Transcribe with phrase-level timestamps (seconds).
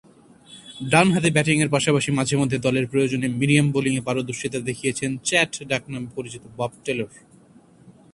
[0.89, 7.11] ডানহাতে ব্যাটিংয়ের পাশাপাশি মাঝে-মধ্যে দলের প্রয়োজনে মিডিয়াম বোলিংয়ে পারদর্শীতা দেখিয়েছেন ‘চ্যাট’ ডাকনামে পরিচিত বব টেলর।